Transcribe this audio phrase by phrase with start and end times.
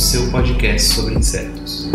[0.00, 1.90] seu podcast sobre insetos.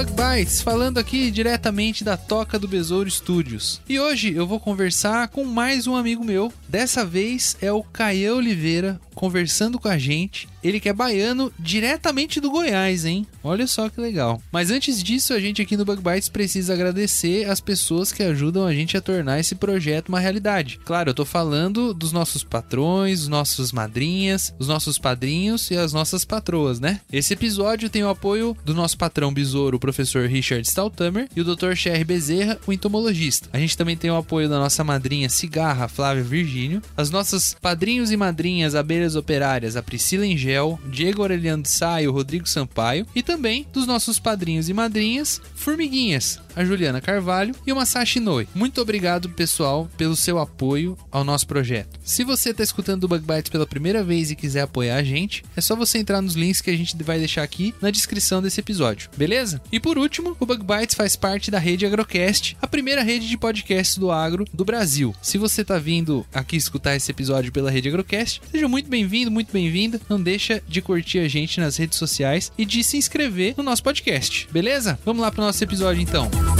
[0.00, 3.82] Bug Bites, falando aqui diretamente da Toca do Besouro Studios.
[3.86, 6.50] E hoje eu vou conversar com mais um amigo meu.
[6.66, 10.48] Dessa vez é o Caio Oliveira conversando com a gente.
[10.62, 13.26] Ele que é baiano diretamente do Goiás, hein?
[13.44, 14.40] Olha só que legal.
[14.50, 18.66] Mas antes disso, a gente aqui no Bug Bites precisa agradecer as pessoas que ajudam
[18.66, 20.80] a gente a tornar esse projeto uma realidade.
[20.84, 25.92] Claro, eu tô falando dos nossos patrões, dos nossos madrinhas, os nossos padrinhos e as
[25.92, 27.00] nossas patroas, né?
[27.12, 31.74] Esse episódio tem o apoio do nosso patrão besouro, professor Richard Staltamer, e o Dr.
[31.74, 33.48] Sherry Bezerra, o entomologista.
[33.52, 38.12] A gente também tem o apoio da nossa madrinha Cigarra, Flávia Virgínio, as nossas padrinhos
[38.12, 43.06] e madrinhas abelhas operárias, a Priscila Engel, Diego Aureliano de Sá e o Rodrigo Sampaio,
[43.14, 48.48] e também dos nossos padrinhos e madrinhas, formiguinhas, a Juliana Carvalho e o Masashi Noi.
[48.54, 52.00] Muito obrigado, pessoal, pelo seu apoio ao nosso projeto.
[52.02, 55.44] Se você está escutando o Bug Bites pela primeira vez e quiser apoiar a gente,
[55.54, 58.58] é só você entrar nos links que a gente vai deixar aqui na descrição desse
[58.60, 59.60] episódio, beleza?
[59.70, 63.36] E por último, o Bug Bites faz parte da rede Agrocast, a primeira rede de
[63.36, 65.14] podcasts do agro do Brasil.
[65.20, 69.52] Se você está vindo aqui escutar esse episódio pela rede Agrocast, seja muito bem-vindo, muito
[69.52, 70.00] bem-vinda.
[70.08, 73.82] Não deixa de curtir a gente nas redes sociais e de se inscrever no nosso
[73.82, 74.98] podcast, beleza?
[75.04, 76.59] Vamos lá para o nosso episódio então.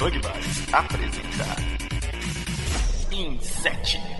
[0.00, 1.56] Bites apresenta
[3.10, 4.19] Inset.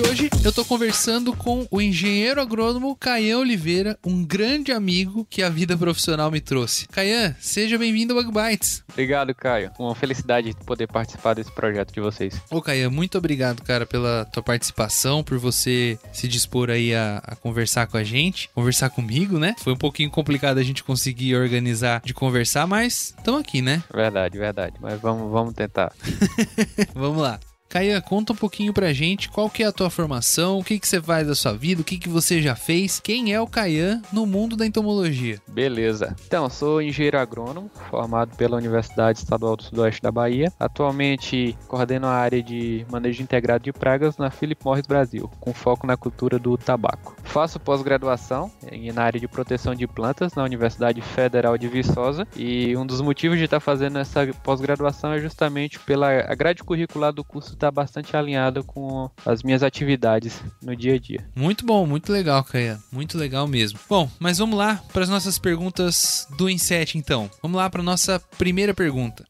[0.00, 5.42] E hoje eu tô conversando com o engenheiro agrônomo Caian Oliveira, um grande amigo que
[5.42, 6.88] a vida profissional me trouxe.
[6.88, 8.82] Caian, seja bem-vindo ao Bug Bites.
[8.90, 9.70] Obrigado, Caio.
[9.78, 12.40] Uma felicidade poder participar desse projeto de vocês.
[12.50, 17.36] Ô Caian, muito obrigado, cara, pela tua participação, por você se dispor aí a, a
[17.36, 19.54] conversar com a gente, conversar comigo, né?
[19.58, 23.82] Foi um pouquinho complicado a gente conseguir organizar de conversar, mas estamos aqui, né?
[23.92, 24.76] Verdade, verdade.
[24.80, 25.92] Mas vamos, vamos tentar.
[26.94, 27.38] Vamos lá.
[27.70, 30.88] Caia, conta um pouquinho pra gente qual que é a tua formação, o que, que
[30.88, 34.02] você faz da sua vida, o que, que você já fez, quem é o Caian
[34.12, 35.40] no mundo da entomologia.
[35.46, 36.16] Beleza.
[36.26, 40.52] Então, sou engenheiro agrônomo, formado pela Universidade Estadual do Sudoeste da Bahia.
[40.58, 45.86] Atualmente coordeno a área de manejo integrado de pragas na Philip Morris Brasil, com foco
[45.86, 47.14] na cultura do tabaco.
[47.22, 48.50] Faço pós-graduação
[48.92, 53.38] na área de proteção de plantas na Universidade Federal de Viçosa e um dos motivos
[53.38, 58.62] de estar fazendo essa pós-graduação é justamente pela grade curricular do curso estar bastante alinhada
[58.62, 61.28] com as minhas atividades no dia a dia.
[61.36, 62.78] Muito bom, muito legal, Caian.
[62.90, 63.78] Muito legal mesmo.
[63.88, 67.30] Bom, mas vamos lá para as nossas perguntas do Inset, então.
[67.42, 69.26] Vamos lá para nossa primeira pergunta.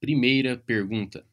[0.00, 1.24] Primeira pergunta.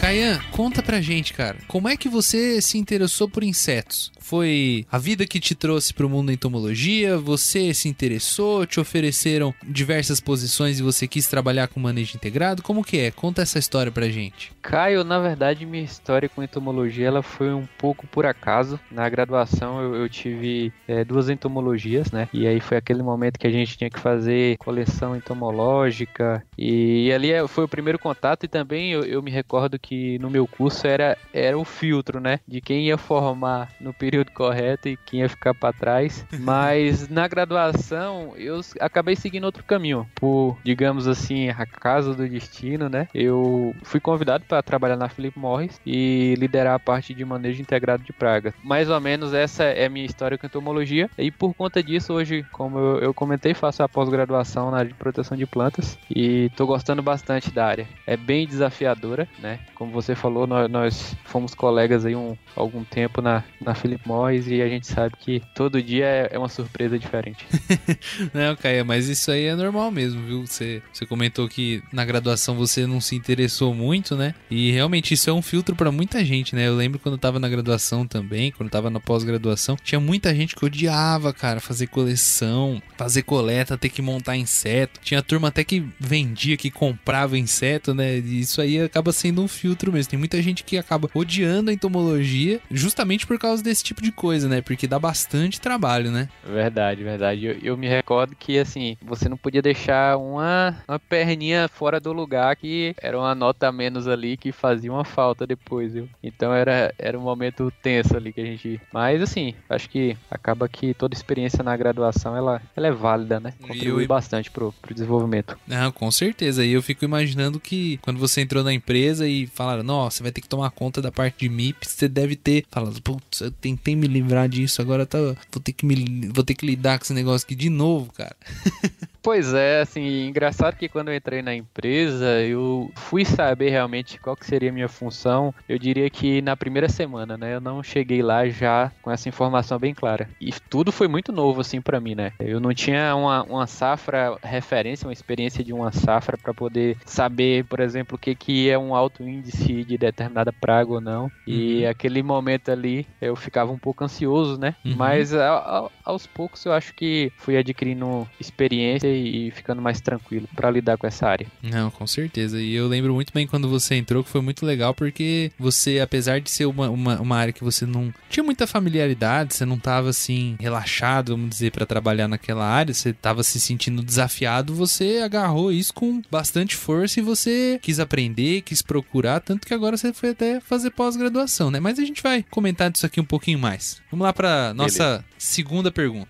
[0.00, 1.58] Caian, conta pra gente, cara.
[1.66, 4.12] Como é que você se interessou por insetos?
[4.24, 7.18] Foi a vida que te trouxe pro mundo da entomologia?
[7.18, 8.64] Você se interessou?
[8.64, 12.62] Te ofereceram diversas posições e você quis trabalhar com manejo integrado?
[12.62, 13.10] Como que é?
[13.10, 14.50] Conta essa história pra gente.
[14.62, 18.80] Caio, na verdade, minha história com entomologia ela foi um pouco por acaso.
[18.90, 22.26] Na graduação eu, eu tive é, duas entomologias, né?
[22.32, 26.42] E aí foi aquele momento que a gente tinha que fazer coleção entomológica.
[26.56, 30.30] E, ali é- foi o primeiro contato e também eu, eu me recordo que no
[30.30, 32.40] meu curso era, era o filtro, né?
[32.48, 36.24] De quem ia formar no período período correto e quem ia ficar para trás.
[36.38, 42.88] Mas na graduação eu acabei seguindo outro caminho, por, digamos assim, a casa do destino,
[42.88, 43.08] né?
[43.12, 48.04] Eu fui convidado para trabalhar na Philip Morris e liderar a parte de manejo integrado
[48.04, 48.54] de pragas.
[48.62, 52.46] Mais ou menos essa é a minha história com entomologia e por conta disso hoje,
[52.52, 56.66] como eu, eu comentei, faço a pós-graduação na área de proteção de plantas e tô
[56.66, 57.88] gostando bastante da área.
[58.06, 59.58] É bem desafiadora, né?
[59.74, 64.46] Como você falou, nós, nós fomos colegas aí um, algum tempo na, na Philip Morris
[64.46, 67.46] e a gente sabe que todo dia é, é uma surpresa diferente.
[68.32, 70.46] não, Caia, mas isso aí é normal mesmo, viu?
[70.46, 74.34] Você, você comentou que na graduação você não se interessou muito, né?
[74.50, 76.66] E realmente isso é um filtro para muita gente, né?
[76.66, 80.34] Eu lembro quando eu tava na graduação também, quando eu tava na pós-graduação, tinha muita
[80.34, 85.00] gente que odiava, cara, fazer coleção, fazer coleta, ter que montar inseto.
[85.02, 88.18] Tinha turma até que vendia, que comprava inseto, né?
[88.18, 90.10] E isso aí acaba sendo um filtro mesmo.
[90.10, 94.48] Tem muita gente que acaba odiando a entomologia justamente por causa desse tipo de coisa,
[94.48, 94.60] né?
[94.60, 96.28] Porque dá bastante trabalho, né?
[96.44, 97.44] Verdade, verdade.
[97.44, 102.12] Eu, eu me recordo que, assim, você não podia deixar uma, uma perninha fora do
[102.12, 106.08] lugar que era uma nota a menos ali que fazia uma falta depois, viu?
[106.22, 108.80] Então era, era um momento tenso ali que a gente.
[108.92, 113.54] Mas, assim, acho que acaba que toda experiência na graduação ela, ela é válida, né?
[113.60, 114.08] Contribui eu...
[114.08, 115.58] bastante pro, pro desenvolvimento.
[115.66, 116.64] Não, com certeza.
[116.64, 120.32] E eu fico imaginando que quando você entrou na empresa e falaram, nossa, você vai
[120.32, 123.50] ter que tomar conta da parte de MIP, você deve ter falado, putz, eu
[123.84, 127.04] tentei me livrar disso, agora tá, vou ter que me vou ter que lidar com
[127.04, 128.34] esse negócio aqui de novo, cara.
[129.24, 134.36] Pois é, assim, engraçado que quando eu entrei na empresa, eu fui saber realmente qual
[134.36, 135.54] que seria a minha função.
[135.66, 137.54] Eu diria que na primeira semana, né?
[137.54, 140.28] Eu não cheguei lá já com essa informação bem clara.
[140.38, 142.34] E tudo foi muito novo, assim, para mim, né?
[142.38, 147.64] Eu não tinha uma, uma safra referência, uma experiência de uma safra para poder saber,
[147.64, 151.32] por exemplo, o que, que é um alto índice de determinada praga ou não.
[151.46, 151.88] E uhum.
[151.88, 154.74] aquele momento ali eu ficava um pouco ansioso, né?
[154.84, 154.96] Uhum.
[154.96, 160.48] Mas a, a, aos poucos eu acho que fui adquirindo experiência e, ficando mais tranquilo
[160.54, 161.46] para lidar com essa área.
[161.62, 162.60] Não, com certeza.
[162.60, 166.40] E eu lembro muito bem quando você entrou que foi muito legal porque você, apesar
[166.40, 170.10] de ser uma, uma, uma área que você não tinha muita familiaridade, você não tava
[170.10, 175.72] assim relaxado, vamos dizer, para trabalhar naquela área, você tava se sentindo desafiado, você agarrou
[175.72, 180.30] isso com bastante força e você quis aprender, quis procurar, tanto que agora você foi
[180.30, 181.80] até fazer pós-graduação, né?
[181.80, 184.00] Mas a gente vai comentar disso aqui um pouquinho mais.
[184.10, 185.24] Vamos lá para nossa Beleza.
[185.38, 186.28] segunda pergunta.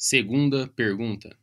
[0.00, 1.36] Segunda pergunta.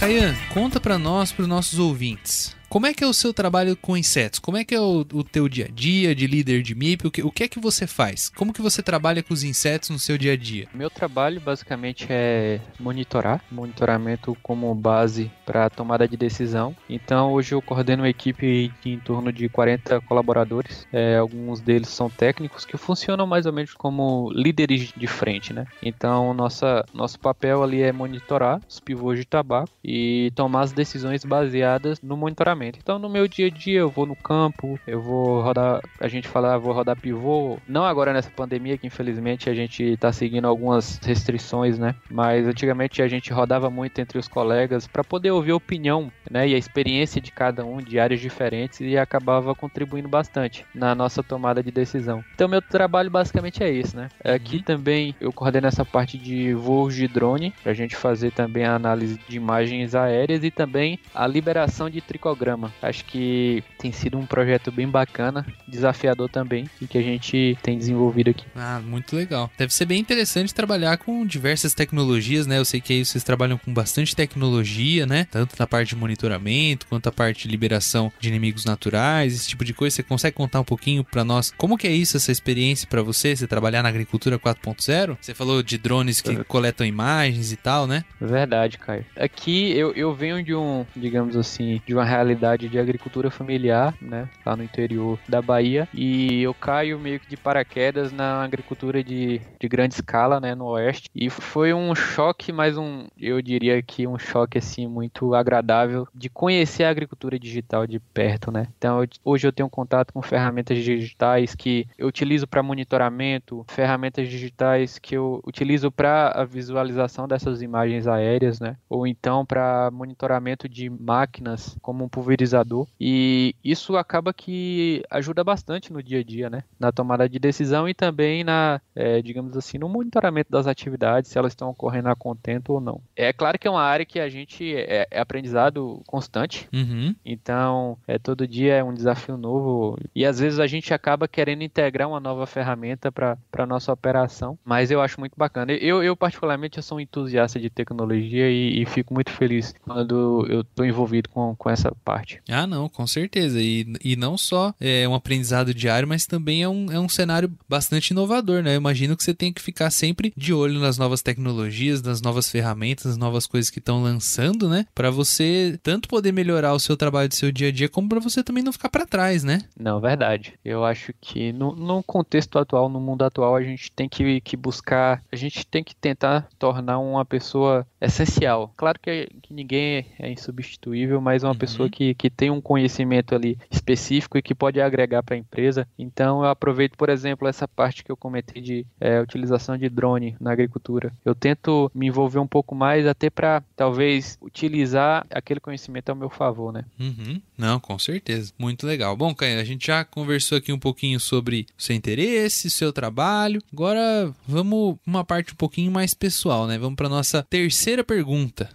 [0.00, 2.57] Caian, conta para nós, para os nossos ouvintes.
[2.68, 4.38] Como é que é o seu trabalho com insetos?
[4.38, 7.06] Como é que é o, o teu dia a dia de líder de MIP?
[7.06, 8.28] O que, o que é que você faz?
[8.28, 10.68] Como que você trabalha com os insetos no seu dia a dia?
[10.74, 16.76] Meu trabalho basicamente é monitorar, monitoramento como base para tomada de decisão.
[16.90, 20.86] Então hoje eu coordeno uma equipe de em torno de 40 colaboradores.
[20.92, 25.66] É, alguns deles são técnicos que funcionam mais ou menos como líderes de frente, né?
[25.82, 31.24] Então nossa, nosso papel ali é monitorar os pivôs de tabaco e tomar as decisões
[31.24, 35.40] baseadas no monitoramento então, no meu dia a dia, eu vou no campo, eu vou
[35.40, 35.80] rodar.
[36.00, 37.58] A gente fala, ah, vou rodar pivô.
[37.68, 41.94] Não agora nessa pandemia, que infelizmente a gente tá seguindo algumas restrições, né?
[42.10, 46.48] Mas antigamente a gente rodava muito entre os colegas para poder ouvir a opinião, né?
[46.48, 51.22] E a experiência de cada um de áreas diferentes e acabava contribuindo bastante na nossa
[51.22, 52.24] tomada de decisão.
[52.34, 54.08] Então, meu trabalho basicamente é isso, né?
[54.24, 54.62] Aqui uhum.
[54.62, 59.18] também eu coordeno essa parte de voos de drone, pra gente fazer também a análise
[59.28, 62.72] de imagens aéreas e também a liberação de tricograma programa.
[62.80, 67.76] Acho que tem sido um projeto bem bacana, desafiador também, e que a gente tem
[67.76, 68.44] desenvolvido aqui.
[68.56, 69.50] Ah, muito legal.
[69.58, 72.58] Deve ser bem interessante trabalhar com diversas tecnologias, né?
[72.58, 75.26] Eu sei que aí vocês trabalham com bastante tecnologia, né?
[75.30, 79.64] Tanto na parte de monitoramento, quanto a parte de liberação de inimigos naturais, esse tipo
[79.64, 79.96] de coisa.
[79.96, 83.36] Você consegue contar um pouquinho para nós como que é isso, essa experiência para você,
[83.36, 85.16] você trabalhar na agricultura 4.0?
[85.20, 86.44] Você falou de drones que é.
[86.44, 88.04] coletam imagens e tal, né?
[88.20, 89.04] Verdade, Caio.
[89.18, 94.28] Aqui eu, eu venho de um, digamos assim, de uma realidade de agricultura familiar, né,
[94.44, 99.40] lá no interior da Bahia, e eu caio meio que de paraquedas na agricultura de,
[99.60, 104.06] de grande escala, né, no oeste, e foi um choque, mas um, eu diria que
[104.06, 108.68] um choque, assim, muito agradável de conhecer a agricultura digital de perto, né.
[108.78, 114.98] Então, hoje eu tenho contato com ferramentas digitais que eu utilizo para monitoramento, ferramentas digitais
[114.98, 120.88] que eu utilizo para a visualização dessas imagens aéreas, né, ou então para monitoramento de
[120.88, 126.62] máquinas como um pulverizador e isso acaba que ajuda bastante no dia a dia, né?
[126.78, 131.38] Na tomada de decisão e também na, é, digamos assim, no monitoramento das atividades, se
[131.38, 133.00] elas estão ocorrendo a contento ou não.
[133.16, 137.14] É claro que é uma área que a gente é, é aprendizado constante, Uhum.
[137.24, 141.62] então é todo dia é um desafio novo e às vezes a gente acaba querendo
[141.62, 145.72] integrar uma nova ferramenta para a nossa operação, mas eu acho muito bacana.
[145.72, 150.46] Eu, eu particularmente eu sou um entusiasta de tecnologia e, e fico muito feliz quando
[150.48, 152.17] eu estou envolvido com, com essa parte.
[152.48, 153.60] Ah, não, com certeza.
[153.60, 157.50] E, e não só é um aprendizado diário, mas também é um, é um cenário
[157.68, 158.72] bastante inovador, né?
[158.74, 162.50] Eu imagino que você tem que ficar sempre de olho nas novas tecnologias, nas novas
[162.50, 164.86] ferramentas, nas novas coisas que estão lançando, né?
[164.94, 168.20] Para você tanto poder melhorar o seu trabalho do seu dia a dia, como para
[168.20, 169.60] você também não ficar para trás, né?
[169.78, 170.54] Não, verdade.
[170.64, 174.56] Eu acho que no, no contexto atual, no mundo atual, a gente tem que, que
[174.56, 178.72] buscar, a gente tem que tentar tornar uma pessoa essencial.
[178.76, 181.58] Claro que, que ninguém é insubstituível, mas uma Uhum.
[181.58, 185.86] pessoa que, que tem um conhecimento ali específico e que pode agregar para a empresa.
[185.98, 190.36] Então, eu aproveito, por exemplo, essa parte que eu comentei de é, utilização de drone
[190.40, 191.12] na agricultura.
[191.24, 196.30] Eu tento me envolver um pouco mais, até para talvez utilizar aquele conhecimento ao meu
[196.30, 196.84] favor, né?
[196.98, 197.40] Uhum.
[197.56, 198.52] Não, com certeza.
[198.58, 199.16] Muito legal.
[199.16, 203.60] Bom, Caio, a gente já conversou aqui um pouquinho sobre o seu interesse, seu trabalho.
[203.72, 206.78] Agora vamos pra uma parte um pouquinho mais pessoal, né?
[206.78, 208.68] Vamos para nossa terceira pergunta.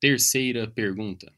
[0.00, 1.30] Terceira pergunta.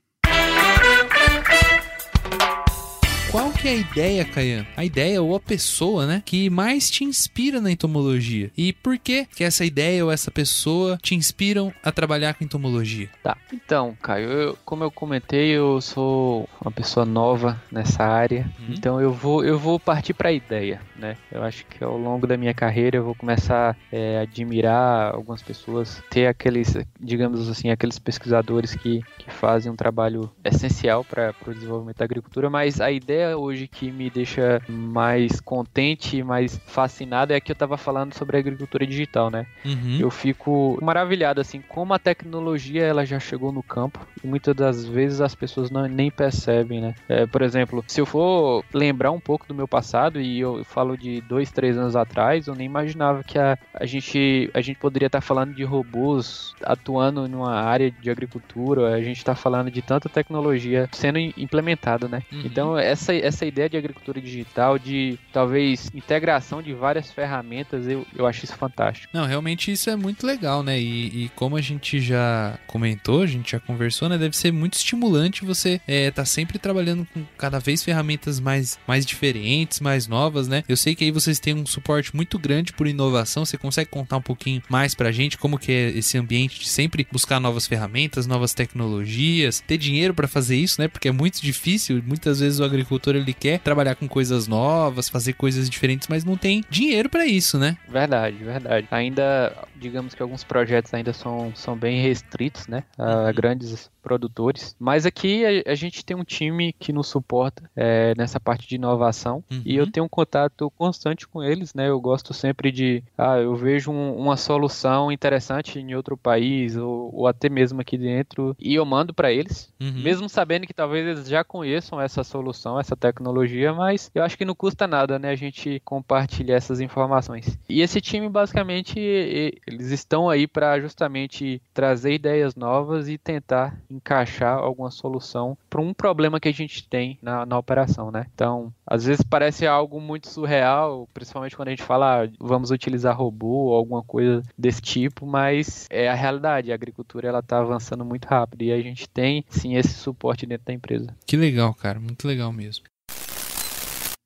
[3.32, 4.66] Qual que é a ideia, Caian?
[4.76, 8.50] A ideia ou a pessoa, né, que mais te inspira na entomologia?
[8.54, 13.08] E por que que essa ideia ou essa pessoa te inspiram a trabalhar com entomologia?
[13.22, 13.34] Tá.
[13.50, 18.74] Então, Caio, eu- como eu comentei, eu sou uma pessoa nova nessa área, Uhum.
[18.76, 21.16] então eu vou eu vou partir para a ideia, né?
[21.30, 25.42] Eu acho que ao longo da minha carreira eu vou começar é, a admirar algumas
[25.42, 31.54] pessoas, ter aqueles, digamos assim, aqueles pesquisadores que, que fazem um trabalho essencial para o
[31.54, 37.32] desenvolvimento da agricultura, mas a ideia hoje que me deixa mais contente e mais fascinado
[37.32, 39.46] é que eu estava falando sobre a agricultura digital, né?
[39.64, 39.98] Uhum.
[40.00, 44.84] Eu fico maravilhado assim como a tecnologia ela já chegou no campo e muitas das
[44.86, 46.94] vezes as pessoas não, nem percebem, né?
[47.08, 50.96] É, por exemplo, se eu for lembrar um pouco do meu passado e eu falo
[50.96, 55.06] de dois, três anos atrás, eu nem imaginava que a, a gente a gente poderia
[55.06, 58.94] estar falando de robôs atuando numa área de agricultura.
[58.94, 62.22] A gente está falando de tanta tecnologia sendo im- implementada, né?
[62.32, 62.42] Uhum.
[62.44, 68.26] Então essa essa ideia de agricultura digital, de talvez integração de várias ferramentas, eu, eu
[68.26, 69.12] acho isso fantástico.
[69.12, 70.80] Não, realmente isso é muito legal, né?
[70.80, 74.16] E, e como a gente já comentou, a gente já conversou, né?
[74.16, 79.04] Deve ser muito estimulante você é, tá sempre trabalhando com cada vez ferramentas mais, mais
[79.04, 80.62] diferentes, mais novas, né?
[80.68, 83.44] Eu sei que aí vocês têm um suporte muito grande por inovação.
[83.44, 87.06] Você consegue contar um pouquinho mais pra gente como que é esse ambiente de sempre
[87.10, 90.88] buscar novas ferramentas, novas tecnologias, ter dinheiro pra fazer isso, né?
[90.88, 92.02] Porque é muito difícil.
[92.06, 96.36] Muitas vezes o agricultor ele quer trabalhar com coisas novas, fazer coisas diferentes, mas não
[96.36, 97.76] tem dinheiro pra isso, né?
[97.88, 98.86] Verdade, verdade.
[98.90, 102.84] Ainda, digamos que alguns projetos ainda são, são bem restritos, né?
[102.98, 103.32] A Uhum.
[103.34, 104.74] grandes produtores.
[104.78, 108.74] Mas aqui a, a gente tem um time que nos suporta é, nessa parte de
[108.74, 109.62] inovação Uhum.
[109.64, 111.88] e eu tenho um contato constante com eles, né?
[111.88, 117.10] Eu gosto sempre de, ah, eu vejo um- uma solução interessante em outro país ou,
[117.14, 120.02] ou até mesmo aqui dentro e eu mando para eles, Uhum.
[120.02, 124.44] mesmo sabendo que talvez eles já conheçam essa solução, essa tecnologia, mas eu acho que
[124.44, 125.30] não custa nada, né?
[125.30, 127.58] A gente compartilhar essas informações.
[127.68, 134.58] E esse time, basicamente, eles estão aí para justamente trazer ideias novas e tentar encaixar
[134.58, 138.26] alguma solução para um problema que a gente tem na, na operação, né?
[138.34, 143.16] Então, às vezes parece algo muito surreal, principalmente quando a gente fala ah, vamos utilizar
[143.16, 146.70] robô ou alguma coisa desse tipo, mas é a realidade.
[146.70, 150.66] A agricultura ela está avançando muito rápido e a gente tem sim esse suporte dentro
[150.66, 151.16] da empresa.
[151.26, 151.98] Que legal, cara.
[151.98, 152.84] Muito legal mesmo.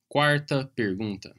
[0.08, 1.32] Quarta pergunta.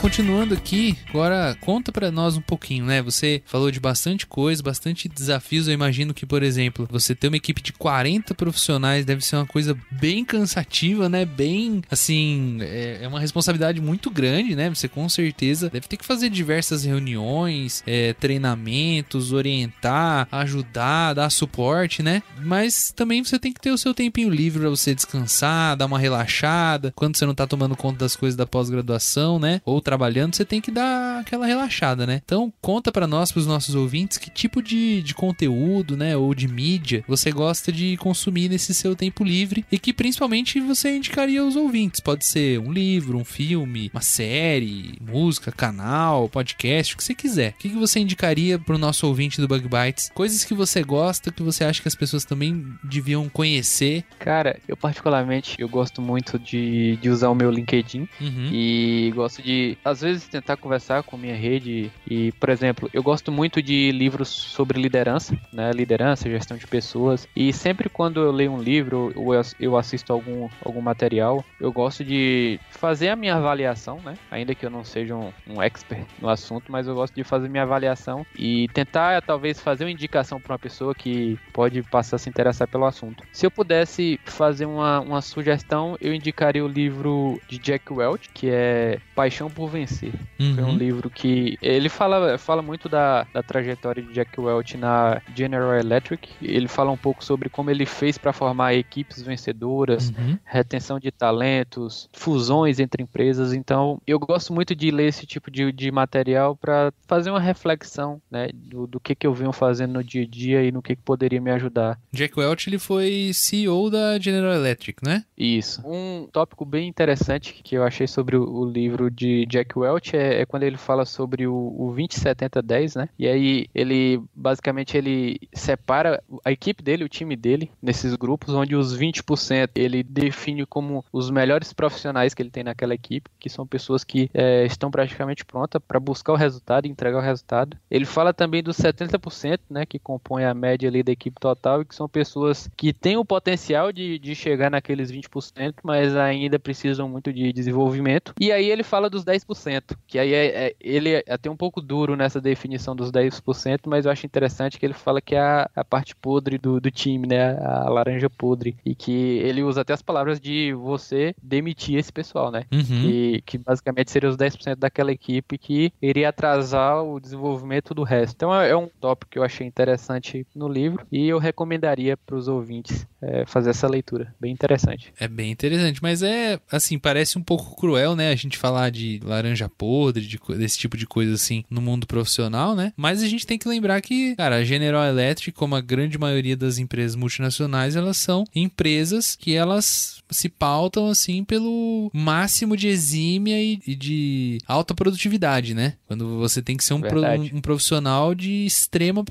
[0.00, 3.02] Continuando aqui, agora conta pra nós um pouquinho, né?
[3.02, 5.66] Você falou de bastante coisa, bastante desafios.
[5.66, 9.46] Eu imagino que, por exemplo, você ter uma equipe de 40 profissionais deve ser uma
[9.46, 11.24] coisa bem cansativa, né?
[11.24, 14.70] Bem, assim, é, é uma responsabilidade muito grande, né?
[14.70, 22.00] Você com certeza deve ter que fazer diversas reuniões, é, treinamentos, orientar, ajudar, dar suporte,
[22.00, 22.22] né?
[22.38, 25.98] Mas também você tem que ter o seu tempinho livre pra você descansar, dar uma
[25.98, 29.60] relaxada, quando você não tá tomando conta das coisas da pós-graduação, né?
[29.64, 32.20] Ou trabalhando, você tem que dar aquela relaxada, né?
[32.24, 36.46] Então, conta para nós, pros nossos ouvintes, que tipo de, de conteúdo, né, ou de
[36.48, 41.56] mídia você gosta de consumir nesse seu tempo livre e que principalmente você indicaria aos
[41.56, 42.00] ouvintes.
[42.00, 47.50] Pode ser um livro, um filme, uma série, música, canal, podcast, o que você quiser.
[47.52, 50.10] O que você indicaria pro nosso ouvinte do Bug Bites?
[50.14, 54.04] Coisas que você gosta, que você acha que as pessoas também deviam conhecer.
[54.18, 58.50] Cara, eu particularmente eu gosto muito de, de usar o meu LinkedIn Uhum.
[58.52, 59.53] e gosto de
[59.84, 64.28] às vezes tentar conversar com minha rede e, por exemplo, eu gosto muito de livros
[64.28, 65.70] sobre liderança, né?
[65.72, 70.48] Liderança, gestão de pessoas e sempre quando eu leio um livro ou eu assisto algum
[70.64, 74.14] algum material, eu gosto de fazer a minha avaliação, né?
[74.30, 77.48] Ainda que eu não seja um, um expert no assunto, mas eu gosto de fazer
[77.48, 82.18] minha avaliação e tentar talvez fazer uma indicação para uma pessoa que pode passar a
[82.18, 83.24] se interessar pelo assunto.
[83.32, 88.48] Se eu pudesse fazer uma, uma sugestão, eu indicaria o livro de Jack Welch, que
[88.50, 90.12] é Paixão por Vencer.
[90.38, 90.76] Foi um Uhum.
[90.76, 96.28] livro que ele fala, fala muito da, da trajetória de Jack Welch na General Electric.
[96.42, 100.38] Ele fala um pouco sobre como ele fez para formar equipes vencedoras, Uhum.
[100.44, 103.52] retenção de talentos, fusões entre empresas.
[103.52, 108.20] Então, eu gosto muito de ler esse tipo de, de material para fazer uma reflexão
[108.30, 110.96] né, do, do que, que eu venho fazendo no dia a dia e no que,
[110.96, 111.98] que poderia me ajudar.
[112.12, 115.24] Jack Welch, ele foi CEO da General Electric, né?
[115.36, 115.82] Isso.
[115.84, 120.42] Um tópico bem interessante que eu achei sobre o, o livro de Jack Welch é,
[120.42, 123.08] é quando ele fala sobre o, o 20-70-10, né?
[123.18, 128.76] E aí ele, basicamente, ele separa a equipe dele, o time dele, nesses grupos, onde
[128.76, 133.66] os 20% ele define como os melhores profissionais que ele tem naquela equipe, que são
[133.66, 137.76] pessoas que é, estão praticamente prontas para buscar o resultado e entregar o resultado.
[137.90, 139.86] Ele fala também dos 70%, né?
[139.86, 143.24] Que compõe a média ali da equipe total e que são pessoas que têm o
[143.24, 148.34] potencial de, de chegar naqueles 20%, mas ainda precisam muito de desenvolvimento.
[148.40, 151.80] E aí ele fala dos 10%, que aí é, é- ele é até um pouco
[151.80, 155.70] duro nessa definição dos 10%, mas eu acho interessante que ele fala que é a,
[155.74, 157.56] a parte podre do, do time, né?
[157.58, 158.76] A laranja podre.
[158.84, 162.64] E que ele usa até as palavras de você demitir esse pessoal, né?
[162.72, 163.08] Uhum.
[163.08, 168.34] E que basicamente seria os 10% daquela equipe que iria atrasar o desenvolvimento do resto.
[168.34, 172.34] Então é é um tópico que eu achei interessante no livro e eu recomendaria para
[172.34, 174.34] os ouvintes é, fazer essa leitura.
[174.40, 175.12] Bem interessante.
[175.18, 178.30] É bem interessante, mas é assim, parece um pouco cruel, né?
[178.30, 182.74] A gente falar de laranja podre, de, desse tipo de coisa assim no mundo profissional,
[182.74, 182.92] né?
[182.96, 186.56] Mas a gente tem que lembrar que, cara, a General Electric, como a grande maioria
[186.56, 193.60] das empresas multinacionais, elas são empresas que elas se pautam assim pelo máximo de exímia
[193.62, 195.94] e, e de alta produtividade, né?
[196.06, 197.20] Quando você tem que ser um, pro-
[197.54, 199.22] um profissional de extrema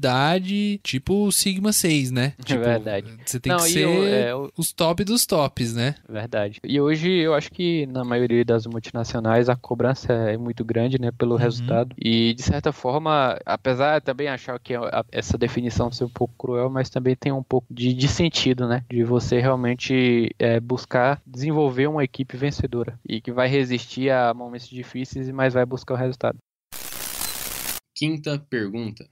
[0.00, 2.34] produtividade, tipo o Sigma 6, né?
[2.44, 3.06] Tipo, Verdade.
[3.24, 5.94] Você tem Não, que ser eu- é, eu- os top dos tops, né?
[6.08, 6.58] Verdade.
[6.64, 11.10] E hoje eu acho que na maioria das multinacionais a cobrança é muito grande, né,
[11.10, 11.38] pelo Uhum.
[11.38, 11.94] resultado.
[11.98, 16.34] E de certa forma, apesar de também achar que a- essa definição ser um pouco
[16.38, 21.20] cruel, mas também tem um pouco de, de sentido, né, de você realmente é, buscar
[21.26, 25.96] desenvolver uma equipe vencedora e que vai resistir a momentos difíceis, mas vai buscar o
[25.96, 26.38] resultado.
[27.94, 29.04] Quinta pergunta.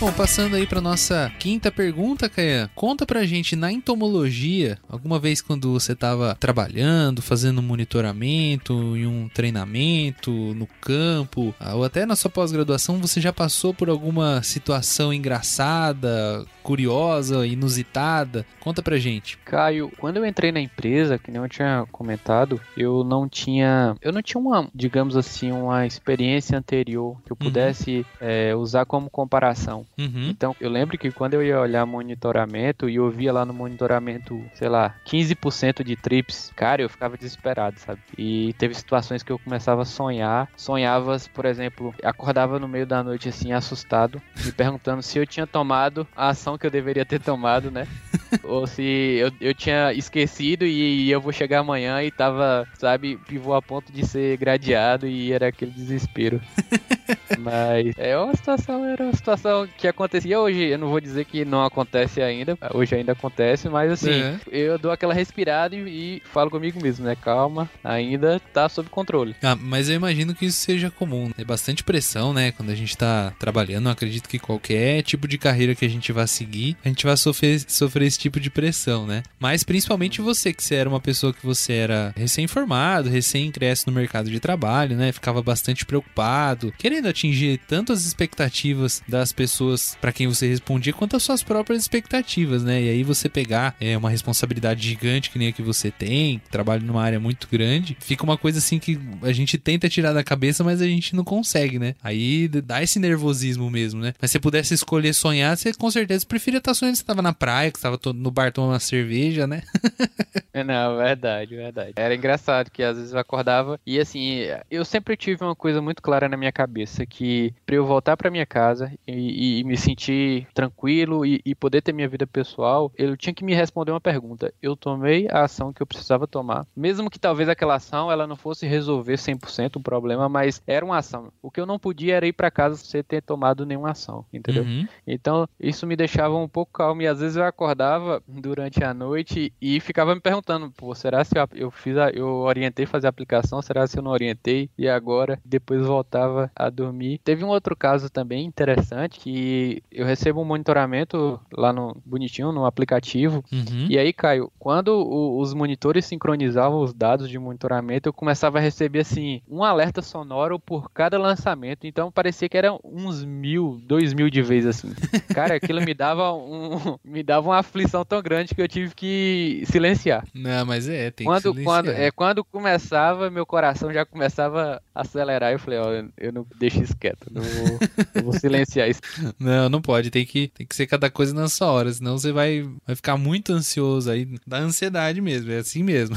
[0.00, 2.70] Bom, passando aí pra nossa quinta pergunta, Caia.
[2.72, 9.28] Conta pra gente, na entomologia, alguma vez quando você tava trabalhando, fazendo monitoramento, em um
[9.28, 15.12] treinamento, no campo, ah, ou até na sua pós-graduação, você já passou por alguma situação
[15.12, 18.44] engraçada, curiosa, inusitada?
[18.60, 19.38] Conta pra gente.
[19.38, 24.12] Caio, quando eu entrei na empresa, que nem eu tinha comentado, eu não tinha, eu
[24.12, 29.86] não tinha uma, digamos assim, uma experiência anterior que eu pudesse é, usar como comparação.
[29.98, 30.28] Uhum.
[30.28, 34.38] Então, eu lembro que quando eu ia olhar monitoramento e eu via lá no monitoramento,
[34.52, 38.02] sei lá, 15% de trips, cara, eu ficava desesperado, sabe?
[38.18, 43.02] E teve situações que eu começava a sonhar, sonhava, por exemplo, acordava no meio da
[43.02, 47.20] noite assim, assustado, me perguntando se eu tinha tomado a ação que eu deveria ter
[47.20, 47.86] tomado, né?
[48.42, 53.54] Ou se eu, eu tinha esquecido e, eu vou chegar amanhã e tava, sabe, pivô
[53.54, 56.40] a ponto de ser gradeado e era aquele desespero.
[57.38, 60.62] Mas é uma situação, era uma situação que acontecia hoje.
[60.64, 64.38] Eu não vou dizer que não acontece ainda, hoje ainda acontece, mas assim, É.
[64.50, 67.16] eu dou aquela respirada e, e falo comigo mesmo, né?
[67.16, 69.34] Calma, ainda tá sob controle.
[69.42, 71.30] Ah, mas eu imagino que isso seja comum.
[71.38, 72.52] É bastante pressão, né?
[72.52, 76.12] Quando a gente tá trabalhando, eu acredito que qualquer tipo de carreira que a gente
[76.12, 76.47] vá seguir,
[76.84, 79.22] a gente vai sofrer, sofrer esse tipo de pressão, né?
[79.38, 84.30] Mas principalmente você, que você era uma pessoa que você era recém-formado, recém-ingresso no mercado
[84.30, 85.12] de trabalho, né?
[85.12, 91.16] Ficava bastante preocupado, querendo atingir tanto as expectativas das pessoas para quem você respondia, quanto
[91.16, 92.82] as suas próprias expectativas, né?
[92.82, 96.50] E aí você pegar é, uma responsabilidade gigante que nem a que você tem, que
[96.50, 100.24] trabalha numa área muito grande, fica uma coisa assim que a gente tenta tirar da
[100.24, 101.94] cabeça, mas a gente não consegue, né?
[102.02, 104.14] Aí dá esse nervosismo mesmo, né?
[104.20, 107.22] Mas se você pudesse escolher sonhar, você com certeza preferia estar sonhando que você tava
[107.22, 109.62] na praia, que você tava no bar tomando uma cerveja, né?
[110.64, 111.92] Não, verdade, verdade.
[111.96, 116.02] Era engraçado que às vezes eu acordava e assim, eu sempre tive uma coisa muito
[116.02, 120.46] clara na minha cabeça que para eu voltar para minha casa e, e, me sentir
[120.52, 124.52] tranquilo e, e, poder ter minha vida pessoal, eu tinha que me responder uma pergunta.
[124.60, 128.36] Eu tomei a ação que eu precisava tomar, mesmo que talvez aquela ação ela não
[128.36, 131.32] fosse resolver 100% o problema, mas era uma ação.
[131.42, 134.64] O que eu não podia era ir para casa sem ter tomado nenhuma ação, entendeu?
[134.64, 134.86] Uhum.
[135.06, 139.52] Então, isso me deixava um pouco calmo e às vezes eu acordava durante a noite
[139.62, 143.62] e ficava me perguntando, pô, será se eu fiz a, eu orientei fazer a aplicação,
[143.62, 144.68] será se eu não orientei?
[144.76, 147.20] E agora depois voltava a dormir.
[147.22, 152.66] Teve um outro caso também interessante que eu recebo um monitoramento lá no bonitinho no
[152.66, 153.44] aplicativo.
[153.52, 153.86] Uhum.
[153.88, 158.60] E aí, Caio, quando o, os monitores sincronizavam os dados de monitoramento, eu começava a
[158.60, 161.86] receber assim um alerta sonoro por cada lançamento.
[161.86, 164.92] Então parecia que eram uns mil, dois mil de vez assim.
[165.32, 169.62] Cara, aquilo me dava um me dava uma aflição tão grande que eu tive que
[169.66, 170.24] silenciar.
[170.34, 175.00] Não, mas é, tem quando, que quando é quando começava, meu coração já começava a
[175.00, 175.52] acelerar.
[175.52, 177.78] Eu falei, ó, eu não deixo isso quieto, não vou,
[178.14, 179.00] eu vou silenciar isso.
[179.38, 182.32] Não, não pode, tem que, tem que ser cada coisa na sua hora, senão você
[182.32, 186.16] vai, vai ficar muito ansioso aí, dá ansiedade mesmo, é assim mesmo.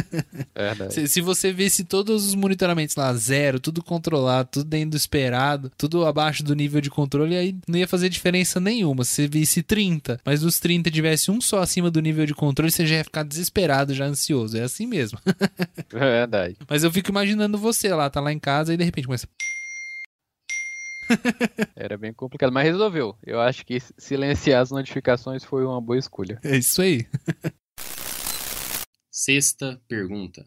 [0.54, 0.94] Verdade.
[0.94, 5.70] Se, se você visse todos os monitoramentos lá, zero, tudo controlado, tudo dentro do esperado,
[5.76, 9.04] tudo abaixo do nível de controle, aí não ia fazer diferença nenhuma.
[9.04, 12.70] Se você visse 30, mas dos 30 tivesse um só acima do nível de controle,
[12.70, 14.56] você já ia ficar desesperado, já ansioso.
[14.56, 15.18] É assim mesmo.
[15.92, 16.56] É verdade.
[16.68, 19.26] Mas eu fico imaginando você lá, tá lá em casa e de repente começa.
[21.74, 23.16] Era bem complicado, mas resolveu.
[23.24, 26.38] Eu acho que silenciar as notificações foi uma boa escolha.
[26.44, 27.06] É isso aí.
[29.10, 30.46] Sexta pergunta.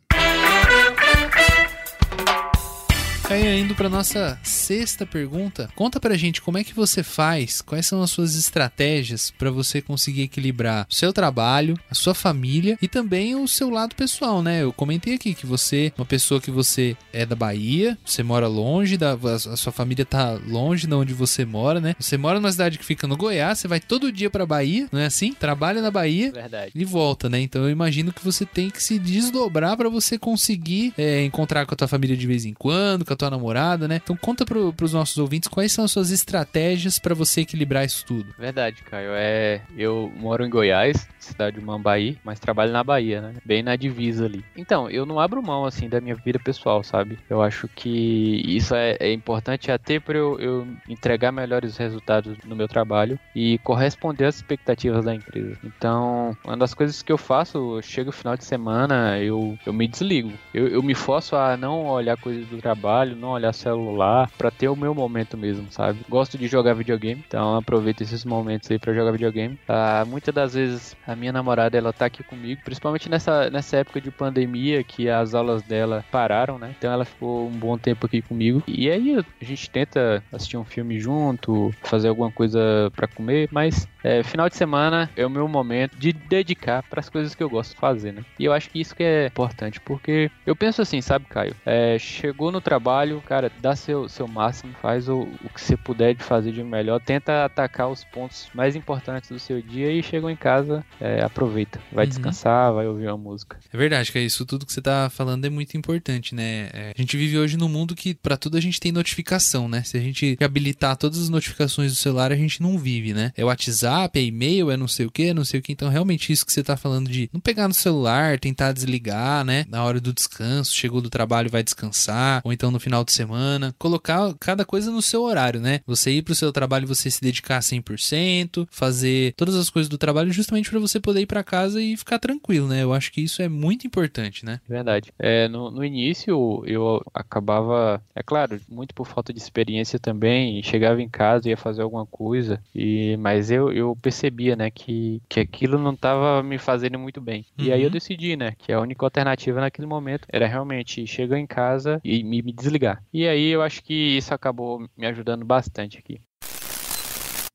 [3.29, 7.87] Aí, indo para nossa sexta pergunta, conta pra gente como é que você faz, quais
[7.87, 12.87] são as suas estratégias para você conseguir equilibrar o seu trabalho, a sua família e
[12.87, 14.61] também o seu lado pessoal, né?
[14.61, 18.97] Eu comentei aqui que você, uma pessoa que você é da Bahia, você mora longe,
[18.97, 21.95] da, a sua família tá longe de onde você mora, né?
[21.99, 24.99] Você mora numa cidade que fica no Goiás, você vai todo dia pra Bahia, não
[24.99, 25.33] é assim?
[25.33, 26.71] Trabalha na Bahia Verdade.
[26.75, 27.39] e volta, né?
[27.39, 31.73] Então eu imagino que você tem que se desdobrar para você conseguir é, encontrar com
[31.73, 33.99] a tua família de vez em quando, com a tua namorada, né?
[34.03, 38.05] Então conta pro, pros nossos ouvintes quais são as suas estratégias para você equilibrar isso
[38.05, 38.33] tudo.
[38.37, 39.11] Verdade, Caio.
[39.13, 43.33] É, eu moro em Goiás, cidade de Mambaí, mas trabalho na Bahia, né?
[43.45, 44.43] Bem na divisa ali.
[44.55, 47.17] Então, eu não abro mão, assim, da minha vida pessoal, sabe?
[47.29, 52.55] Eu acho que isso é, é importante até para eu, eu entregar melhores resultados no
[52.55, 55.57] meu trabalho e corresponder às expectativas da empresa.
[55.63, 59.87] Então, uma das coisas que eu faço, chega o final de semana, eu, eu me
[59.87, 60.31] desligo.
[60.53, 64.67] Eu, eu me forço a não olhar coisas do trabalho, não olhar celular, para ter
[64.67, 65.99] o meu momento mesmo, sabe?
[66.09, 69.57] Gosto de jogar videogame, então aproveito esses momentos aí para jogar videogame.
[69.67, 73.99] Ah, muitas das vezes a minha namorada ela tá aqui comigo, principalmente nessa, nessa época
[74.01, 76.73] de pandemia que as aulas dela pararam, né?
[76.77, 78.63] Então ela ficou um bom tempo aqui comigo.
[78.67, 83.87] E aí a gente tenta assistir um filme junto, fazer alguma coisa para comer, mas
[84.03, 87.49] é, final de semana é o meu momento de dedicar para as coisas que eu
[87.49, 88.23] gosto de fazer, né?
[88.37, 91.55] E eu acho que isso que é importante, porque eu penso assim, sabe, Caio?
[91.65, 92.92] É, chegou no trabalho,
[93.25, 96.99] cara, dá seu, seu máximo, faz o, o que você puder de fazer de melhor,
[96.99, 101.79] tenta atacar os pontos mais importantes do seu dia e chegou em casa, é, aproveita,
[101.91, 102.09] vai uhum.
[102.09, 103.57] descansar, vai ouvir uma música.
[103.71, 106.69] É verdade, que isso tudo que você tá falando é muito importante, né?
[106.73, 109.83] É, a gente vive hoje num mundo que para tudo a gente tem notificação, né?
[109.83, 113.31] Se a gente habilitar todas as notificações do celular, a gente não vive, né?
[113.35, 115.71] É o WhatsApp WhatsApp, é e-mail, é não sei o que, não sei o que.
[115.71, 119.65] Então, realmente, isso que você tá falando de não pegar no celular, tentar desligar, né?
[119.69, 123.73] Na hora do descanso, chegou do trabalho, vai descansar, ou então no final de semana.
[123.79, 125.79] Colocar cada coisa no seu horário, né?
[125.87, 130.31] Você ir pro seu trabalho, você se dedicar 100%, fazer todas as coisas do trabalho
[130.31, 132.83] justamente para você poder ir para casa e ficar tranquilo, né?
[132.83, 134.59] Eu acho que isso é muito importante, né?
[134.67, 135.11] Verdade.
[135.17, 141.01] É, no, no início, eu acabava, é claro, muito por falta de experiência também, chegava
[141.01, 145.77] em casa, ia fazer alguma coisa, e mas eu, eu percebia, né, que, que aquilo
[145.77, 147.45] não estava me fazendo muito bem.
[147.57, 147.65] Uhum.
[147.65, 147.93] E aí eu uhum.
[147.93, 152.41] decidi, né, que a única alternativa naquele momento era realmente chegar em casa e me,
[152.41, 152.72] me desligar.
[153.13, 156.21] E aí eu acho que isso acabou me ajudando bastante aqui.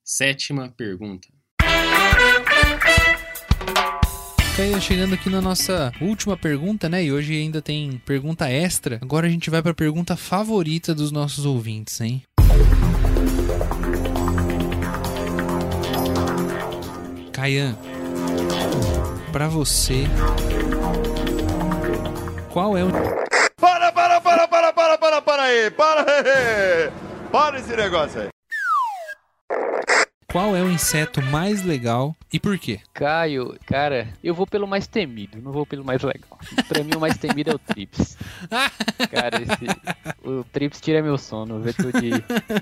[0.04, 1.28] Sétima pergunta.
[4.56, 7.04] Caia, chegando aqui na nossa última pergunta, né?
[7.04, 8.98] E hoje ainda tem pergunta extra.
[9.00, 12.22] Agora a gente vai pra pergunta favorita dos nossos ouvintes, hein?
[17.32, 17.76] Caian,
[19.30, 20.06] pra você,
[22.50, 23.17] qual é o
[25.48, 25.70] aí!
[25.70, 26.92] Para aí!
[27.32, 28.37] Para esse negócio aí!
[30.38, 32.78] Qual é o inseto mais legal e por quê?
[32.94, 36.38] Caio, cara, eu vou pelo mais temido, não vou pelo mais legal.
[36.68, 38.16] Pra mim, o mais temido é o Trips.
[39.10, 39.66] Cara, esse,
[40.22, 41.58] o Trips tira meu sono.
[41.60, 42.10] Vetor de,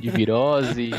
[0.01, 0.91] de virose.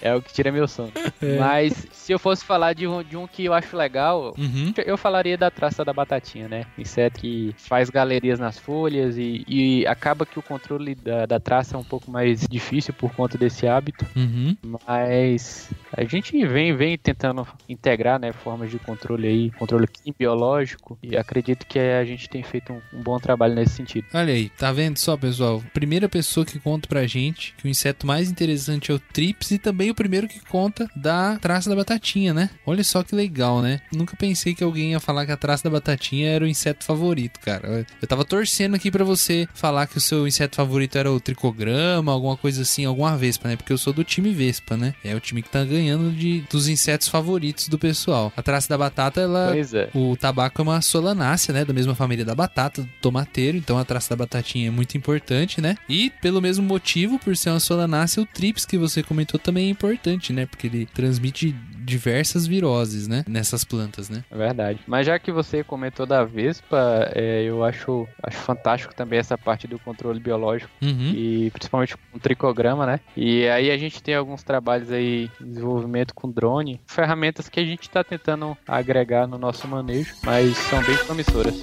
[0.00, 0.90] É, é o que tira meu sono.
[1.38, 4.72] Mas se eu fosse falar de um, de um que eu acho legal, Uhum.
[4.86, 6.64] eu falaria da traça da batatinha, né?
[6.78, 11.76] Inseto que faz galerias nas folhas e, e acaba que o controle da, da traça
[11.76, 14.06] é um pouco mais difícil por conta desse hábito.
[14.16, 14.56] Uhum.
[14.86, 20.98] Mas a gente vem, vem tentando integrar né, formas de controle aí, controle químico, biológico,
[21.02, 24.06] e acredito que a gente tem feito um, um bom trabalho nesse sentido.
[24.14, 25.62] Olha aí, tá vendo só, pessoal?
[25.72, 29.58] Primeira pessoa que conta pra gente que o inseto mais interessante é o trips e
[29.58, 32.50] também o primeiro que conta da traça da batatinha, né?
[32.66, 33.80] Olha só que legal, né?
[33.92, 37.40] Nunca pensei que alguém ia falar que a traça da batatinha era o inseto favorito,
[37.40, 37.86] cara.
[38.00, 42.12] Eu tava torcendo aqui pra você falar que o seu inseto favorito era o tricograma,
[42.12, 43.56] alguma coisa assim, alguma vespa, né?
[43.56, 44.94] Porque eu sou do time vespa, né?
[45.04, 48.32] É o time que tá ganhando de, dos insetos favoritos do pessoal.
[48.36, 49.88] A traça da batata, ela é.
[49.94, 51.64] o tabaco é uma solanácea, né?
[51.64, 53.56] Da mesma família da batata, do tomateiro.
[53.56, 55.76] Então a traça da batatinha é muito importante, né?
[55.88, 59.70] E pelo mesmo motivo, por ser uma solanácea, o trips que você comentou também é
[59.70, 60.46] importante, né?
[60.46, 63.24] Porque ele transmite diversas viroses, né?
[63.28, 64.24] Nessas plantas, né?
[64.30, 64.80] É verdade.
[64.86, 69.66] Mas já que você comentou da Vespa, é, eu acho, acho fantástico também essa parte
[69.66, 71.12] do controle biológico Uhum.
[71.14, 73.00] e principalmente com o tricograma, né?
[73.16, 77.64] E aí a gente tem alguns trabalhos aí em desenvolvimento com drone, ferramentas que a
[77.64, 81.60] gente está tentando agregar no nosso manejo, mas são bem promissoras.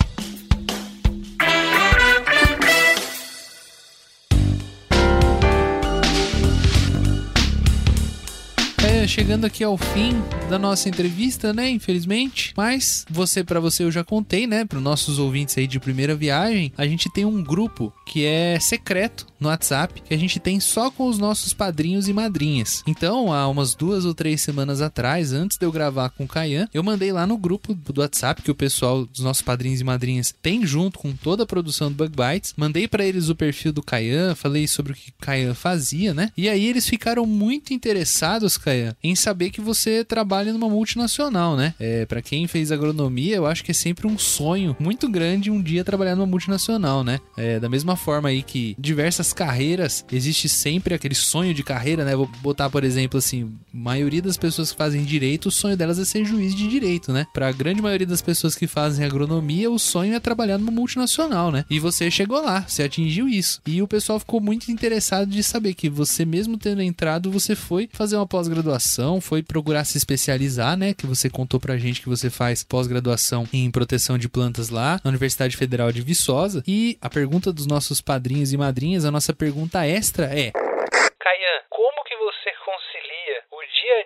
[9.08, 11.70] Chegando aqui ao fim da nossa entrevista, né?
[11.70, 12.54] Infelizmente.
[12.56, 14.66] Mas você, para você, eu já contei, né?
[14.66, 19.26] Para nossos ouvintes aí de primeira viagem, a gente tem um grupo que é secreto
[19.40, 22.84] no WhatsApp que a gente tem só com os nossos padrinhos e madrinhas.
[22.88, 26.68] Então, há umas duas ou três semanas atrás, antes de eu gravar com o Caian,
[26.74, 30.34] eu mandei lá no grupo do WhatsApp que o pessoal dos nossos padrinhos e madrinhas
[30.42, 32.54] tem junto com toda a produção do Bug Bites.
[32.58, 36.32] Mandei para eles o perfil do Caian, falei sobre o que o Caian fazia, né?
[36.36, 41.74] E aí eles ficaram muito interessados, Caian, em saber que você trabalha numa multinacional, né?
[41.80, 45.62] É, para quem fez agronomia, eu acho que é sempre um sonho muito grande um
[45.62, 47.20] dia trabalhar numa multinacional, né?
[47.38, 52.16] É, da mesma forma aí que diversas carreiras, existe sempre aquele sonho de carreira, né?
[52.16, 56.06] Vou botar, por exemplo, assim, maioria das pessoas que fazem direito, o sonho delas é
[56.06, 57.28] ser juiz de direito, né?
[57.34, 61.66] Pra grande maioria das pessoas que fazem agronomia, o sonho é trabalhar numa multinacional, né?
[61.70, 63.62] E você chegou lá, você atingiu isso.
[63.66, 67.90] E o pessoal ficou muito interessado de saber que você mesmo tendo entrado, você foi
[67.92, 68.87] fazer uma pós-graduação,
[69.22, 70.94] foi procurar se especializar, né?
[70.94, 75.10] Que você contou pra gente que você faz pós-graduação em proteção de plantas lá na
[75.10, 76.64] Universidade Federal de Viçosa.
[76.68, 82.04] E a pergunta dos nossos padrinhos e madrinhas, a nossa pergunta extra é: Caian, como
[82.06, 84.06] que você concilia o dia a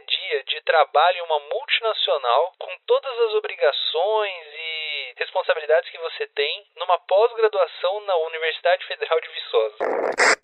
[0.72, 8.00] trabalho em uma multinacional com todas as obrigações e responsabilidades que você tem numa pós-graduação
[8.08, 9.76] na Universidade Federal de Viçosa?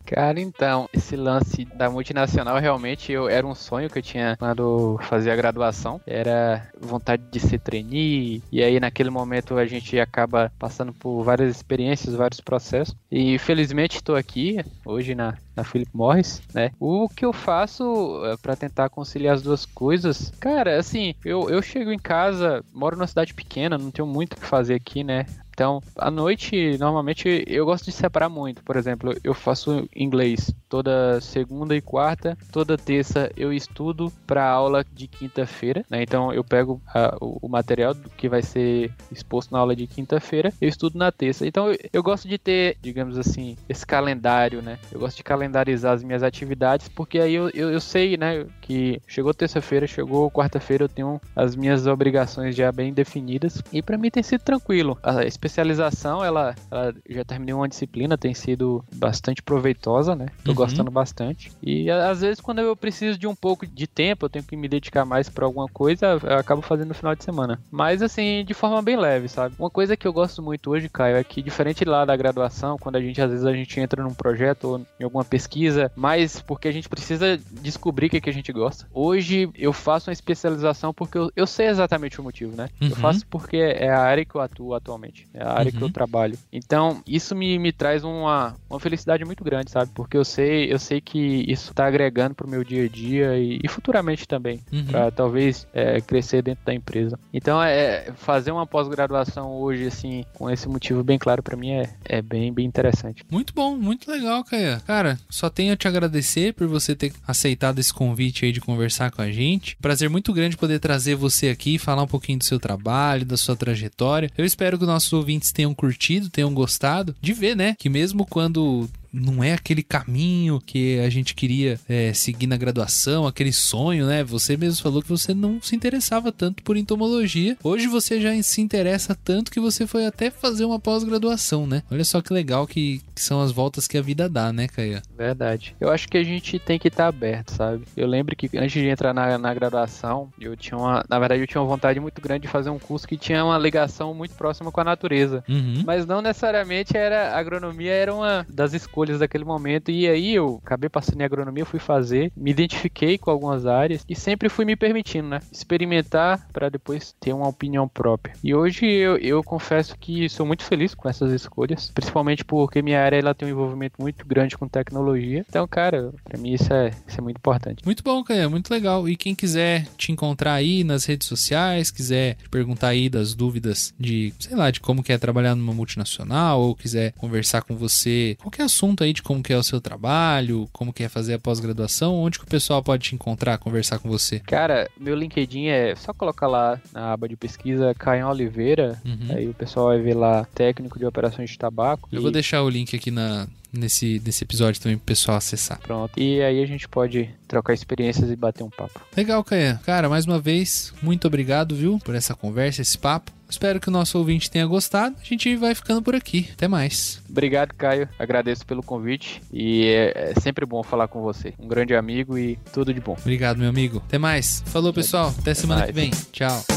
[0.05, 4.97] Cara, então, esse lance da multinacional realmente eu, era um sonho que eu tinha quando
[5.03, 6.01] fazia a graduação.
[6.05, 11.55] Era vontade de ser trainee, e aí naquele momento a gente acaba passando por várias
[11.55, 12.95] experiências, vários processos.
[13.09, 16.69] E felizmente estou aqui hoje na, na Philip Morris, né?
[16.79, 21.91] O que eu faço para tentar conciliar as duas coisas, cara, assim, eu, eu chego
[21.91, 25.25] em casa, moro numa cidade pequena, não tenho muito o que fazer aqui, né?
[25.57, 28.61] Então, à noite, normalmente eu gosto de separar muito.
[28.63, 34.85] Por exemplo, eu faço inglês toda segunda e quarta, toda terça eu estudo para aula
[34.93, 36.03] de quinta-feira, né?
[36.03, 40.53] Então eu pego a, o, o material que vai ser exposto na aula de quinta-feira,
[40.61, 41.47] eu estudo na terça.
[41.47, 44.77] Então eu, eu gosto de ter, digamos assim, esse calendário, né?
[44.91, 49.01] Eu gosto de calendarizar as minhas atividades, porque aí eu, eu, eu sei, né, que
[49.07, 54.11] chegou terça-feira, chegou quarta-feira, eu tenho as minhas obrigações já bem definidas e para mim
[54.11, 54.99] tem sido tranquilo.
[55.01, 60.27] A especialização, ela, ela já terminei uma disciplina, tem sido bastante proveitosa, né?
[60.43, 61.51] Tô gostando bastante.
[61.61, 64.67] E às vezes, quando eu preciso de um pouco de tempo, eu tenho que me
[64.67, 67.59] dedicar mais para alguma coisa, eu acabo fazendo no final de semana.
[67.71, 69.55] Mas assim, de forma bem leve, sabe?
[69.57, 72.97] Uma coisa que eu gosto muito hoje, Caio, é que diferente lá da graduação, quando
[72.97, 76.67] a gente às vezes a gente entra num projeto ou em alguma pesquisa, mas porque
[76.67, 78.87] a gente precisa descobrir o que, que a gente gosta.
[78.93, 82.69] Hoje eu faço uma especialização porque eu, eu sei exatamente o motivo, né?
[82.81, 82.89] Uhum.
[82.89, 85.87] Eu faço porque é a área que eu atuo atualmente, é a área que eu
[85.87, 85.91] Uhum.
[85.91, 86.37] trabalho.
[86.51, 89.91] Então, isso me, me traz uma, uma felicidade muito grande, sabe?
[89.93, 93.59] Porque eu sei, eu sei que isso tá agregando pro meu dia a dia e,
[93.63, 94.85] e futuramente também, Uhum.
[94.85, 97.19] para talvez é, crescer dentro da empresa.
[97.33, 101.89] Então, é fazer uma pós-graduação hoje assim, com esse motivo bem claro pra mim é,
[102.05, 103.23] é bem bem interessante.
[103.29, 104.81] Muito bom, muito legal, Caia.
[104.85, 109.11] Cara, só tenho a te agradecer por você ter aceitado esse convite aí de conversar
[109.11, 109.75] com a gente.
[109.77, 113.55] Prazer muito grande poder trazer você aqui, falar um pouquinho do seu trabalho, da sua
[113.55, 114.29] trajetória.
[114.37, 117.75] Eu espero que os nossos ouvintes tenham curtido, tenham gostado de ver, né?
[117.77, 123.27] Que mesmo quando não é aquele caminho que a gente queria é, seguir na graduação,
[123.27, 124.23] aquele sonho, né?
[124.23, 127.57] Você mesmo falou que você não se interessava tanto por entomologia.
[127.63, 131.83] Hoje você já se interessa tanto que você foi até fazer uma pós-graduação, né?
[131.91, 135.01] Olha só que legal que, que são as voltas que a vida dá, né, Caia?
[135.17, 135.75] Verdade.
[135.79, 137.83] Eu acho que a gente tem que estar aberto, sabe?
[137.97, 141.03] Eu lembro que antes de entrar na, na graduação, eu tinha uma.
[141.09, 143.57] Na verdade, eu tinha uma vontade muito grande de fazer um curso que tinha uma
[143.57, 145.43] ligação muito próxima com a natureza.
[145.49, 145.81] Uhum.
[145.83, 147.31] Mas não necessariamente era.
[147.31, 149.89] A agronomia era uma das escolhas daquele momento.
[149.89, 154.13] E aí eu acabei passando em agronomia, fui fazer, me identifiquei com algumas áreas e
[154.13, 155.39] sempre fui me permitindo, né?
[155.51, 158.35] Experimentar para depois ter uma opinião própria.
[158.43, 163.06] E hoje eu, eu confesso que sou muito feliz com essas escolhas, principalmente porque minha
[163.07, 165.45] área ela tem um envolvimento muito grande com tecnologia.
[165.47, 167.83] Então, cara, para mim isso é, isso é muito importante.
[167.85, 169.07] Muito bom, Caia, muito legal.
[169.09, 174.33] E quem quiser te encontrar aí nas redes sociais, quiser perguntar aí das dúvidas de,
[174.39, 178.63] sei lá, de como que é trabalhar numa multinacional, ou quiser conversar com você, qualquer
[178.63, 182.15] assunto aí de como que é o seu trabalho, como que é fazer a pós-graduação,
[182.15, 184.39] onde que o pessoal pode te encontrar, conversar com você?
[184.39, 189.35] Cara, meu LinkedIn é só colocar lá na aba de pesquisa Caião Oliveira, Uhum.
[189.35, 192.09] aí o pessoal vai ver lá técnico de operações de tabaco.
[192.11, 195.79] Eu e- vou deixar o link aqui na, nesse, nesse episódio também pro pessoal acessar.
[195.79, 196.19] Pronto.
[196.19, 199.01] E aí a gente pode trocar experiências e bater um papo.
[199.15, 199.79] Legal, Caia.
[199.85, 203.31] Cara, mais uma vez, muito obrigado, viu, por essa conversa, esse papo.
[203.49, 205.15] Espero que o nosso ouvinte tenha gostado.
[205.21, 206.49] A gente vai ficando por aqui.
[206.51, 207.21] Até mais.
[207.29, 208.09] Obrigado, Caio.
[208.19, 211.53] Agradeço pelo convite e é, é sempre bom falar com você.
[211.57, 213.15] Um grande amigo e tudo de bom.
[213.17, 214.03] Obrigado, meu amigo.
[214.05, 214.61] Até mais.
[214.65, 215.33] Falou, pessoal.
[215.39, 216.11] Até semana que vem.
[216.33, 216.76] Tchau.